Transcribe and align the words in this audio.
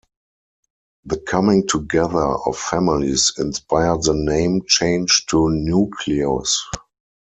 The 1.05 1.19
coming 1.19 1.67
together 1.67 2.23
of 2.25 2.57
families 2.57 3.33
inspired 3.37 4.01
the 4.01 4.15
name 4.15 4.63
change 4.65 5.27
to 5.27 5.35
Newcleus. 5.49 6.57